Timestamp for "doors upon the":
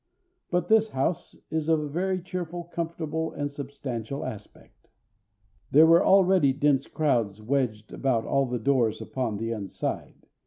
8.57-9.51